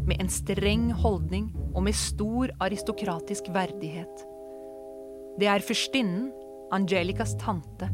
med 0.04 0.18
en 0.20 0.28
streng 0.28 0.90
holdning 1.00 1.46
og 1.72 1.86
med 1.86 1.96
stor 1.96 2.50
aristokratisk 2.60 3.48
verdighet. 3.54 4.24
Det 5.40 5.48
er 5.48 5.64
fyrstinnen, 5.64 6.28
Angelicas 6.76 7.32
tante. 7.40 7.86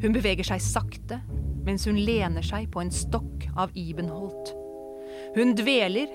Hun 0.00 0.14
beveger 0.14 0.46
seg 0.48 0.62
sakte 0.64 1.18
mens 1.66 1.84
hun 1.84 1.98
lener 2.00 2.46
seg 2.46 2.70
på 2.72 2.80
en 2.80 2.92
stokk 2.94 3.44
av 3.60 3.74
ibenholt. 3.76 4.54
Hun 5.36 5.52
dveler, 5.58 6.08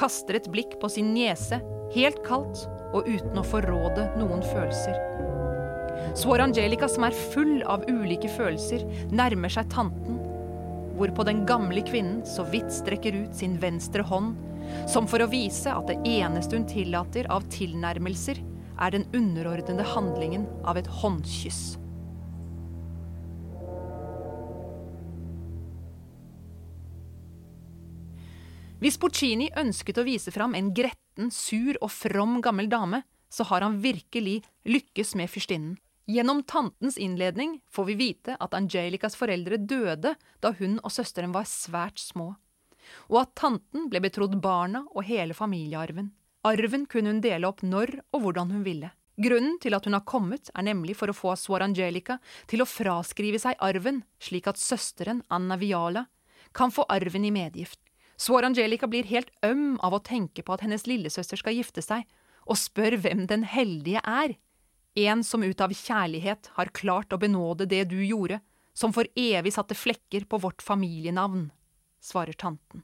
kaster 0.00 0.38
et 0.38 0.48
blikk 0.48 0.78
på 0.80 0.88
sin 0.88 1.12
niese, 1.12 1.58
helt 1.92 2.22
kaldt 2.24 2.64
og 2.96 3.04
uten 3.04 3.36
å 3.36 3.44
forråde 3.44 4.06
noen 4.16 4.40
følelser. 4.48 4.96
Svår 6.16 6.46
Angelica, 6.46 6.88
som 6.88 7.04
er 7.04 7.20
full 7.34 7.60
av 7.68 7.84
ulike 7.90 8.30
følelser, 8.32 8.86
nærmer 9.12 9.52
seg 9.52 9.68
tanten, 9.74 10.19
hvorpå 11.00 11.24
den 11.24 11.44
gamle 11.48 11.80
kvinnen 11.86 12.20
så 12.28 12.44
vidt 12.52 12.68
strekker 12.74 13.16
ut 13.22 13.36
sin 13.36 13.56
venstre 13.60 14.04
hånd, 14.04 14.36
som 14.90 15.08
for 15.08 15.24
å 15.24 15.30
vise 15.32 15.72
at 15.72 15.88
det 15.88 15.98
eneste 16.06 16.58
hun 16.58 16.68
tillater 16.68 17.28
av 17.32 17.46
tilnærmelser, 17.52 18.42
er 18.80 18.94
den 18.94 19.06
underordnede 19.16 19.84
handlingen 19.94 20.46
av 20.68 20.78
et 20.80 20.88
håndkyss. 21.00 21.78
Hvis 28.80 28.96
Puccini 28.96 29.50
ønsket 29.60 29.98
å 30.00 30.06
vise 30.06 30.32
fram 30.32 30.54
en 30.56 30.70
gretten, 30.72 31.28
sur 31.28 31.76
og 31.82 31.90
from 31.92 32.38
gammel 32.40 32.70
dame, 32.72 33.02
så 33.28 33.44
har 33.50 33.60
han 33.60 33.76
virkelig 33.84 34.40
lykkes 34.64 35.12
med 35.20 35.28
fyrstinnen. 35.28 35.76
Gjennom 36.10 36.42
tantens 36.42 36.98
innledning 36.98 37.60
får 37.70 37.84
vi 37.84 37.94
vite 37.94 38.34
at 38.40 38.54
Angelicas 38.56 39.14
foreldre 39.14 39.60
døde 39.62 40.16
da 40.42 40.50
hun 40.58 40.80
og 40.80 40.90
søsteren 40.90 41.30
var 41.30 41.46
svært 41.46 42.00
små, 42.02 42.32
og 43.12 43.18
at 43.20 43.36
tanten 43.38 43.86
ble 43.92 44.00
betrodd 44.02 44.34
barna 44.42 44.82
og 44.90 45.04
hele 45.06 45.36
familiearven. 45.38 46.08
Arven 46.42 46.88
kunne 46.90 47.12
hun 47.12 47.20
dele 47.22 47.46
opp 47.46 47.62
når 47.62 47.92
og 48.10 48.24
hvordan 48.24 48.50
hun 48.56 48.66
ville. 48.66 48.90
Grunnen 49.22 49.60
til 49.62 49.76
at 49.76 49.86
hun 49.86 49.94
har 49.94 50.06
kommet, 50.08 50.50
er 50.50 50.66
nemlig 50.66 50.96
for 50.98 51.12
å 51.12 51.14
få 51.14 51.36
Suor 51.38 51.62
Angelica 51.62 52.18
til 52.50 52.64
å 52.64 52.66
fraskrive 52.66 53.38
seg 53.38 53.60
arven, 53.62 54.02
slik 54.18 54.50
at 54.50 54.58
søsteren, 54.58 55.22
Anna 55.30 55.60
Viala, 55.60 56.08
kan 56.56 56.74
få 56.74 56.88
arven 56.90 57.28
i 57.28 57.34
medgift. 57.34 57.78
Suor 58.18 58.48
Angelica 58.48 58.90
blir 58.90 59.06
helt 59.12 59.30
øm 59.46 59.76
av 59.78 59.94
å 59.94 60.02
tenke 60.02 60.42
på 60.42 60.56
at 60.56 60.66
hennes 60.66 60.90
lillesøster 60.90 61.38
skal 61.38 61.60
gifte 61.60 61.84
seg, 61.86 62.08
og 62.50 62.58
spør 62.58 62.98
hvem 63.04 63.28
den 63.30 63.44
heldige 63.46 64.02
er. 64.02 64.40
En 64.94 65.24
som 65.24 65.42
ut 65.42 65.60
av 65.60 65.72
kjærlighet 65.72 66.50
har 66.56 66.74
klart 66.74 67.12
å 67.12 67.18
benåde 67.20 67.66
det 67.66 67.84
du 67.92 67.98
gjorde, 68.02 68.40
som 68.74 68.92
for 68.94 69.06
evig 69.18 69.52
satte 69.54 69.76
flekker 69.76 70.26
på 70.30 70.40
vårt 70.42 70.62
familienavn, 70.62 71.50
svarer 72.02 72.32
tanten. 72.32 72.82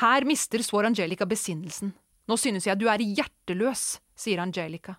Her 0.00 0.24
mister 0.24 0.62
Swar 0.64 0.88
Angelica 0.88 1.26
besinnelsen. 1.28 1.92
Nå 2.28 2.36
synes 2.40 2.66
jeg 2.66 2.78
du 2.80 2.86
er 2.88 3.02
hjerteløs, 3.02 4.00
sier 4.16 4.40
Angelica. 4.40 4.96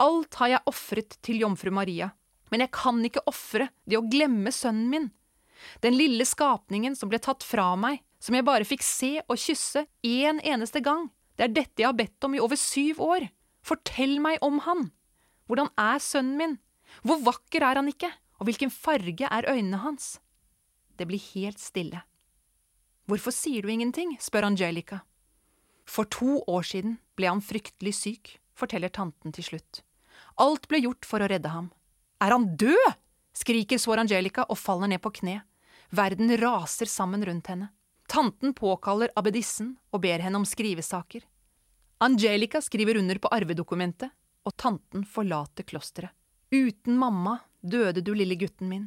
Alt 0.00 0.38
har 0.40 0.54
jeg 0.54 0.70
ofret 0.70 1.18
til 1.24 1.42
jomfru 1.42 1.70
Maria, 1.74 2.12
men 2.48 2.64
jeg 2.64 2.72
kan 2.72 3.00
ikke 3.04 3.26
ofre 3.28 3.68
det 3.84 3.98
å 3.98 4.06
glemme 4.08 4.52
sønnen 4.54 4.88
min. 4.92 5.08
Den 5.82 5.96
lille 5.98 6.24
skapningen 6.24 6.94
som 6.96 7.10
ble 7.10 7.20
tatt 7.20 7.44
fra 7.44 7.72
meg, 7.76 8.00
som 8.22 8.34
jeg 8.34 8.46
bare 8.46 8.66
fikk 8.66 8.84
se 8.86 9.18
og 9.26 9.38
kysse 9.38 9.84
én 10.06 10.40
eneste 10.40 10.80
gang. 10.84 11.08
Det 11.36 11.48
er 11.48 11.54
dette 11.54 11.82
jeg 11.82 11.90
har 11.90 11.98
bedt 11.98 12.24
om 12.24 12.34
i 12.34 12.42
over 12.42 12.58
syv 12.58 13.02
år. 13.02 13.28
Fortell 13.66 14.16
meg 14.22 14.40
om 14.42 14.62
han. 14.64 14.88
Hvordan 15.48 15.70
er 15.80 16.00
sønnen 16.04 16.36
min? 16.38 16.56
Hvor 17.02 17.20
vakker 17.24 17.64
er 17.64 17.80
han 17.80 17.88
ikke, 17.90 18.10
og 18.38 18.48
hvilken 18.48 18.72
farge 18.72 19.26
er 19.26 19.48
øynene 19.48 19.80
hans? 19.82 20.18
Det 20.98 21.08
blir 21.08 21.22
helt 21.32 21.60
stille. 21.62 22.02
Hvorfor 23.08 23.32
sier 23.32 23.64
du 23.64 23.72
ingenting? 23.72 24.16
spør 24.20 24.50
Angelica. 24.50 25.00
For 25.88 26.04
to 26.04 26.42
år 26.44 26.66
siden 26.68 26.98
ble 27.16 27.30
han 27.30 27.40
fryktelig 27.40 27.94
syk, 27.96 28.34
forteller 28.52 28.92
tanten 28.92 29.32
til 29.32 29.46
slutt. 29.46 29.82
Alt 30.36 30.68
ble 30.68 30.82
gjort 30.84 31.08
for 31.08 31.24
å 31.24 31.28
redde 31.30 31.48
ham. 31.48 31.70
Er 32.20 32.34
han 32.34 32.50
død? 32.60 32.98
skriker 33.38 33.78
Suor 33.78 34.02
Angelica 34.02 34.44
og 34.50 34.58
faller 34.58 34.90
ned 34.90 35.00
på 35.00 35.12
kne. 35.20 35.40
Verden 35.94 36.34
raser 36.36 36.90
sammen 36.90 37.24
rundt 37.24 37.48
henne. 37.48 37.70
Tanten 38.10 38.54
påkaller 38.56 39.12
abbedissen 39.16 39.76
og 39.92 40.02
ber 40.04 40.20
henne 40.24 40.40
om 40.40 40.46
skrivesaker. 40.48 41.22
Angelica 42.04 42.60
skriver 42.62 42.98
under 43.00 43.18
på 43.18 43.30
arvedokumentet, 43.32 44.10
og 44.46 44.54
tanten 44.56 45.04
forlater 45.04 45.66
klosteret. 45.68 46.14
Uten 46.50 46.96
mamma 46.96 47.38
døde 47.60 48.00
du, 48.00 48.14
lille 48.14 48.38
gutten 48.40 48.68
min. 48.70 48.86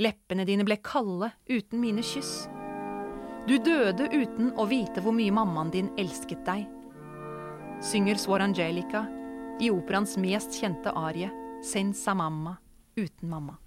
Leppene 0.00 0.44
dine 0.48 0.64
ble 0.64 0.76
kalde 0.84 1.30
uten 1.48 1.80
mine 1.80 2.04
kyss. 2.04 2.48
Du 3.48 3.56
døde 3.58 4.10
uten 4.12 4.52
å 4.60 4.66
vite 4.68 5.00
hvor 5.04 5.16
mye 5.16 5.32
mammaen 5.32 5.72
din 5.72 5.88
elsket 6.00 6.44
deg. 6.44 6.66
Synger 7.84 8.20
Swar 8.20 8.44
Angelica 8.44 9.06
i 9.60 9.70
operaens 9.72 10.16
mest 10.20 10.56
kjente 10.60 10.92
arie, 10.96 11.30
Senza 11.64 12.14
mamma, 12.16 12.54
uten 12.96 13.28
mamma. 13.28 13.58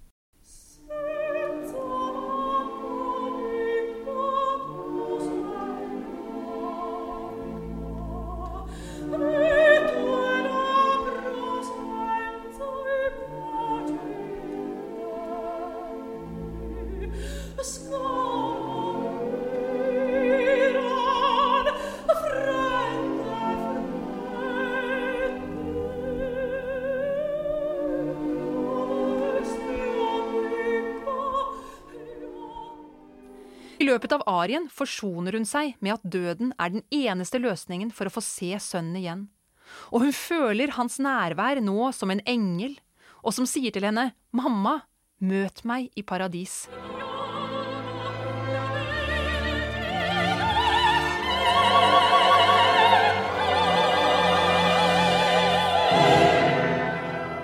Løpet 34.04 34.20
av 34.20 34.28
arien 34.28 34.66
forsoner 34.68 35.32
hun 35.32 35.46
seg 35.48 35.78
med 35.80 35.94
at 35.96 36.02
døden 36.04 36.50
er 36.60 36.74
den 36.74 36.82
eneste 36.92 37.38
løsningen 37.40 37.88
for 37.88 38.04
å 38.04 38.12
få 38.12 38.20
se 38.20 38.52
sønnen 38.60 38.98
igjen, 39.00 39.22
og 39.88 40.04
hun 40.04 40.12
føler 40.12 40.74
hans 40.76 40.98
nærvær 41.00 41.62
nå 41.64 41.88
som 41.96 42.12
en 42.12 42.20
engel, 42.28 42.76
og 43.24 43.32
som 43.32 43.48
sier 43.48 43.72
til 43.72 43.86
henne, 43.88 44.12
Mamma, 44.36 44.82
møt 45.24 45.64
meg 45.64 45.88
i 45.96 46.04
paradis. 46.04 46.66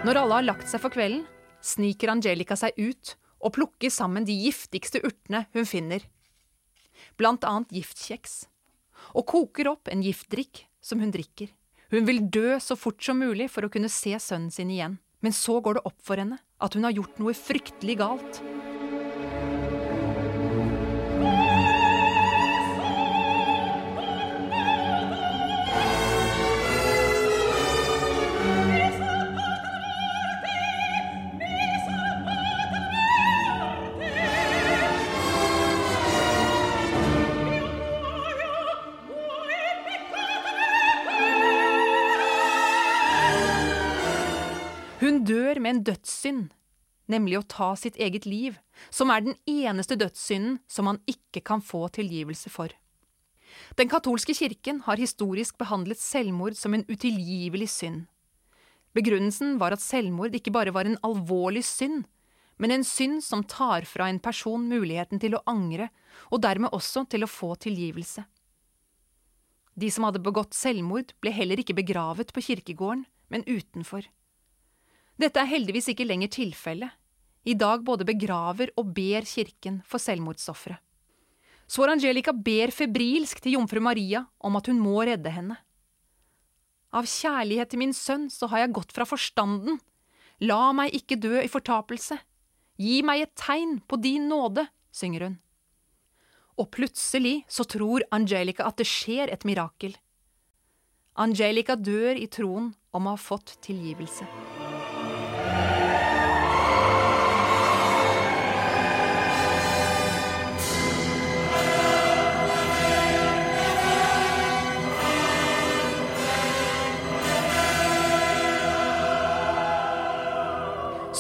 Når 0.04 0.16
alle 0.26 0.36
har 0.42 0.44
lagt 0.44 0.68
seg 0.68 0.84
for 0.84 0.92
kvelden, 0.92 1.24
sniker 1.64 2.12
Angelica 2.12 2.56
seg 2.58 2.76
ut 2.76 3.16
og 3.40 3.54
plukker 3.56 3.88
sammen 3.88 4.28
de 4.28 4.36
giftigste 4.44 5.00
urtene 5.06 5.46
hun 5.56 5.64
finner 5.68 6.04
blant 7.20 7.44
annet 7.44 7.72
giftkjeks, 7.76 8.44
og 9.16 9.26
koker 9.28 9.70
opp 9.74 9.90
en 9.92 10.04
giftdrikk 10.04 10.64
som 10.80 11.02
hun 11.02 11.12
drikker. 11.12 11.52
Hun 11.90 12.06
vil 12.06 12.22
dø 12.32 12.56
så 12.62 12.76
fort 12.78 13.02
som 13.02 13.18
mulig 13.20 13.50
for 13.52 13.66
å 13.66 13.72
kunne 13.72 13.90
se 13.92 14.14
sønnen 14.22 14.52
sin 14.54 14.70
igjen, 14.72 14.98
men 15.20 15.36
så 15.36 15.58
går 15.60 15.78
det 15.78 15.86
opp 15.90 15.98
for 16.06 16.20
henne 16.20 16.40
at 16.62 16.76
hun 16.76 16.86
har 16.86 16.96
gjort 16.96 17.20
noe 17.20 17.36
fryktelig 17.36 17.98
galt. 18.00 18.42
En 45.70 45.82
dødssynd, 45.86 46.50
nemlig 47.10 47.40
å 47.40 47.46
ta 47.46 47.72
sitt 47.78 47.96
eget 48.00 48.26
liv, 48.28 48.58
som 48.90 49.10
er 49.10 49.24
den 49.24 49.36
eneste 49.48 49.98
dødssynden 49.98 50.60
som 50.70 50.88
man 50.90 51.00
ikke 51.10 51.42
kan 51.46 51.62
få 51.64 51.88
tilgivelse 51.96 52.52
for. 52.52 52.72
Den 53.78 53.90
katolske 53.90 54.34
kirken 54.36 54.82
har 54.86 55.00
historisk 55.00 55.58
behandlet 55.58 55.98
selvmord 55.98 56.56
som 56.58 56.74
en 56.74 56.86
utilgivelig 56.88 57.70
synd. 57.72 58.06
Begrunnelsen 58.94 59.58
var 59.58 59.74
at 59.74 59.82
selvmord 59.82 60.34
ikke 60.34 60.52
bare 60.54 60.74
var 60.74 60.86
en 60.86 60.98
alvorlig 61.06 61.62
synd, 61.66 62.04
men 62.60 62.74
en 62.74 62.84
synd 62.84 63.22
som 63.24 63.42
tar 63.46 63.86
fra 63.88 64.10
en 64.10 64.20
person 64.20 64.66
muligheten 64.68 65.22
til 65.22 65.36
å 65.36 65.42
angre, 65.48 65.88
og 66.30 66.42
dermed 66.44 66.74
også 66.76 67.06
til 67.10 67.24
å 67.24 67.30
få 67.30 67.54
tilgivelse. 67.62 68.26
De 69.80 69.88
som 69.90 70.04
hadde 70.04 70.22
begått 70.22 70.56
selvmord, 70.58 71.14
ble 71.22 71.32
heller 71.32 71.62
ikke 71.62 71.78
begravet 71.78 72.34
på 72.34 72.42
kirkegården, 72.50 73.06
men 73.30 73.46
utenfor. 73.46 74.04
Dette 75.20 75.42
er 75.42 75.50
heldigvis 75.50 75.90
ikke 75.92 76.06
lenger 76.06 76.30
tilfellet. 76.32 76.96
I 77.44 77.56
dag 77.56 77.82
både 77.84 78.06
begraver 78.08 78.72
og 78.80 78.92
ber 78.96 79.26
kirken 79.28 79.80
for 79.88 80.00
selvmordsofre. 80.00 80.76
Sor 81.70 81.92
Angelica 81.92 82.32
ber 82.34 82.72
febrilsk 82.74 83.40
til 83.44 83.56
jomfru 83.56 83.80
Maria 83.84 84.24
om 84.40 84.56
at 84.58 84.68
hun 84.68 84.80
må 84.80 84.98
redde 85.06 85.32
henne. 85.32 85.56
Av 86.90 87.06
kjærlighet 87.06 87.70
til 87.70 87.80
min 87.82 87.94
sønn 87.94 88.26
så 88.32 88.48
har 88.50 88.64
jeg 88.64 88.74
gått 88.74 88.94
fra 88.96 89.06
forstanden. 89.06 89.78
La 90.42 90.72
meg 90.74 90.96
ikke 90.96 91.20
dø 91.20 91.36
i 91.38 91.52
fortapelse. 91.52 92.18
Gi 92.80 93.00
meg 93.06 93.26
et 93.26 93.34
tegn 93.38 93.78
på 93.86 94.00
din 94.00 94.26
nåde, 94.32 94.66
synger 94.90 95.28
hun. 95.28 95.36
Og 96.58 96.72
plutselig 96.74 97.44
så 97.48 97.64
tror 97.68 98.08
Angelica 98.10 98.66
at 98.66 98.80
det 98.80 98.88
skjer 98.88 99.30
et 99.32 99.46
mirakel. 99.48 99.94
Angelica 101.20 101.76
dør 101.76 102.16
i 102.16 102.26
troen 102.32 102.72
om 102.96 103.06
å 103.06 103.14
ha 103.14 103.20
fått 103.20 103.58
tilgivelse. 103.64 104.26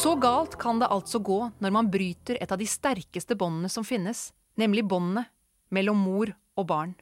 Så 0.00 0.14
galt 0.16 0.54
kan 0.56 0.78
det 0.80 0.86
altså 0.88 1.18
gå 1.20 1.36
når 1.60 1.72
man 1.76 1.88
bryter 1.92 2.38
et 2.40 2.52
av 2.54 2.56
de 2.56 2.64
sterkeste 2.64 3.34
båndene 3.36 3.68
som 3.68 3.84
finnes, 3.84 4.30
nemlig 4.56 4.86
båndet 4.88 5.28
mellom 5.68 5.98
mor 6.00 6.30
og 6.56 6.66
barn. 6.70 6.94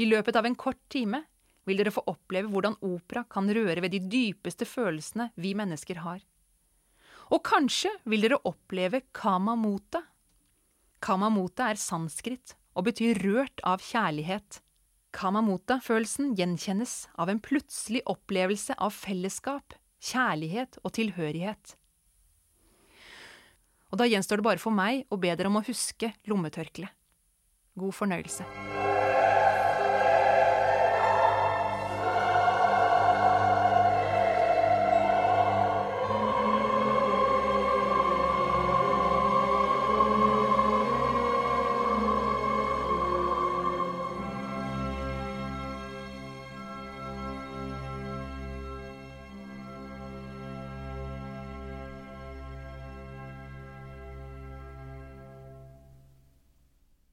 I 0.00 0.06
løpet 0.08 0.38
av 0.40 0.48
en 0.48 0.56
kort 0.56 0.80
time 0.88 1.20
vil 1.68 1.76
dere 1.76 1.92
få 1.92 2.06
oppleve 2.08 2.48
hvordan 2.48 2.78
opera 2.88 3.26
kan 3.28 3.52
røre 3.52 3.84
ved 3.84 3.92
de 3.92 4.00
dypeste 4.14 4.64
følelsene 4.64 5.28
vi 5.36 5.52
mennesker 5.60 6.00
har. 6.06 6.24
Og 7.28 7.44
kanskje 7.44 7.92
vil 8.08 8.24
dere 8.24 8.40
oppleve 8.48 9.02
kamamota. 9.12 10.00
Kamamota 11.04 11.68
er 11.68 11.84
sanskrit 11.84 12.56
og 12.72 12.88
betyr 12.88 13.20
rørt 13.20 13.60
av 13.60 13.84
kjærlighet. 13.84 14.62
Kamamota-følelsen 15.12 16.32
gjenkjennes 16.40 16.96
av 17.20 17.28
en 17.28 17.44
plutselig 17.44 18.00
opplevelse 18.08 18.80
av 18.80 18.96
fellesskap, 18.96 19.76
kjærlighet 20.02 20.80
og 20.82 20.92
tilhørighet. 20.98 21.76
Og 23.92 24.00
da 24.00 24.08
gjenstår 24.08 24.40
det 24.40 24.48
bare 24.48 24.62
for 24.62 24.74
meg 24.74 25.04
å 25.12 25.20
be 25.20 25.34
dere 25.36 25.52
om 25.52 25.60
å 25.60 25.66
huske 25.66 26.14
lommetørkleet. 26.28 26.96
God 27.78 27.94
fornøyelse. 27.96 28.44